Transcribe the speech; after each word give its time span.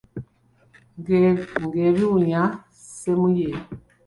Ng'ebiwunya 1.65 2.43
ssemuye. 2.85 3.49